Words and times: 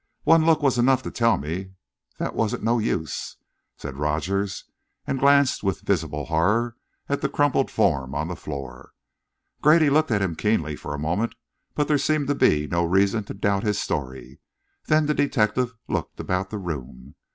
"One 0.23 0.47
look 0.47 0.63
was 0.63 0.79
enough 0.79 1.03
to 1.03 1.11
tell 1.11 1.37
me 1.37 1.73
that 2.17 2.33
wasn't 2.33 2.63
no 2.63 2.79
use," 2.79 3.37
said 3.77 3.97
Rogers, 3.99 4.63
and 5.05 5.19
glanced, 5.19 5.61
with 5.61 5.81
visible 5.81 6.25
horror, 6.25 6.75
at 7.07 7.21
the 7.21 7.29
crumpled 7.29 7.69
form 7.69 8.15
on 8.15 8.27
the 8.27 8.35
floor. 8.35 8.93
Grady 9.61 9.91
looked 9.91 10.09
at 10.09 10.23
him 10.23 10.35
keenly 10.35 10.75
for 10.75 10.95
a 10.95 10.97
moment; 10.97 11.35
but 11.75 11.87
there 11.87 11.99
seemed 11.99 12.25
to 12.29 12.33
be 12.33 12.65
no 12.65 12.83
reason 12.83 13.25
to 13.25 13.35
doubt 13.35 13.61
his 13.61 13.77
story. 13.77 14.39
Then 14.87 15.05
the 15.05 15.13
detective 15.13 15.75
looked 15.87 16.19
about 16.19 16.49
the 16.49 16.57
room. 16.57 17.13